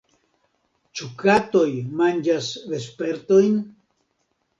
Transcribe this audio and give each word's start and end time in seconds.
Ĉu 0.99 1.09
katoj 1.23 1.65
manĝas 1.99 2.47
vespertojn? 2.73 3.61